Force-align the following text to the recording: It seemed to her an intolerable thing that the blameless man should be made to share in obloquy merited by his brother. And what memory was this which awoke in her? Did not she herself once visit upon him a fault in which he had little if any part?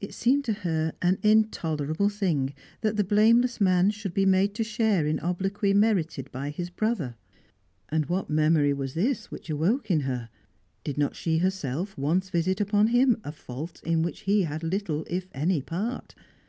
It 0.00 0.14
seemed 0.14 0.44
to 0.44 0.52
her 0.52 0.92
an 1.02 1.18
intolerable 1.24 2.08
thing 2.08 2.54
that 2.82 2.94
the 2.94 3.02
blameless 3.02 3.60
man 3.60 3.90
should 3.90 4.14
be 4.14 4.24
made 4.24 4.54
to 4.54 4.62
share 4.62 5.08
in 5.08 5.18
obloquy 5.18 5.74
merited 5.74 6.30
by 6.30 6.50
his 6.50 6.70
brother. 6.70 7.16
And 7.88 8.06
what 8.06 8.30
memory 8.30 8.72
was 8.72 8.94
this 8.94 9.32
which 9.32 9.50
awoke 9.50 9.90
in 9.90 10.02
her? 10.02 10.28
Did 10.84 10.98
not 10.98 11.16
she 11.16 11.38
herself 11.38 11.98
once 11.98 12.30
visit 12.30 12.60
upon 12.60 12.86
him 12.94 13.16
a 13.24 13.32
fault 13.32 13.82
in 13.82 14.02
which 14.02 14.20
he 14.20 14.42
had 14.42 14.62
little 14.62 15.04
if 15.10 15.26
any 15.34 15.60
part? 15.60 16.14